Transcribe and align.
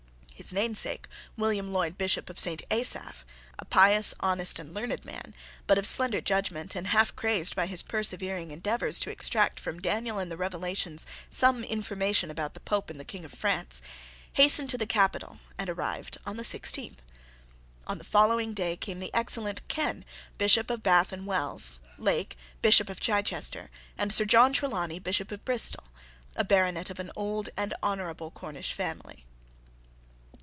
His 0.41 0.51
namesake, 0.51 1.07
William 1.37 1.71
Lloyd, 1.71 1.99
Bishop 1.99 2.27
of 2.27 2.39
St. 2.39 2.63
Asaph, 2.71 3.23
a 3.59 3.65
pious, 3.65 4.15
honest, 4.21 4.57
and 4.57 4.73
learned 4.73 5.05
man, 5.05 5.35
but 5.67 5.77
of 5.77 5.85
slender 5.85 6.19
judgment, 6.19 6.73
and 6.75 6.87
half 6.87 7.15
crazed 7.15 7.55
by 7.55 7.67
his 7.67 7.83
persevering 7.83 8.49
endeavours 8.49 8.99
to 9.01 9.11
extract 9.11 9.59
from 9.59 9.79
Daniel 9.79 10.17
and 10.17 10.31
the 10.31 10.37
Revelations 10.37 11.05
some 11.29 11.63
information 11.63 12.31
about 12.31 12.55
the 12.55 12.59
Pope 12.59 12.89
and 12.89 12.99
the 12.99 13.05
King 13.05 13.23
of 13.23 13.31
France, 13.33 13.83
hastened 14.33 14.71
to 14.71 14.79
the 14.79 14.87
capital 14.87 15.37
and 15.59 15.69
arrived 15.69 16.17
on 16.25 16.37
the 16.37 16.43
sixteenth. 16.43 17.03
On 17.85 17.99
the 17.99 18.03
following 18.03 18.55
day 18.55 18.75
came 18.75 18.97
the 18.97 19.13
excellent 19.13 19.61
Ken, 19.67 20.03
Bishop 20.39 20.71
of 20.71 20.81
Bath 20.81 21.11
and 21.13 21.27
Wells, 21.27 21.79
Lake, 21.99 22.35
Bishop 22.63 22.89
of 22.89 22.99
Chichester, 22.99 23.69
and 23.95 24.11
Sir 24.11 24.25
John 24.25 24.53
Trelawney, 24.53 24.97
Bishop 24.97 25.31
of 25.31 25.45
Bristol, 25.45 25.83
a 26.35 26.43
baronet 26.43 26.89
of 26.89 26.99
an 26.99 27.11
old 27.15 27.49
and 27.55 27.75
honourable 27.83 28.31
Cornish 28.31 28.73
family. 28.73 29.23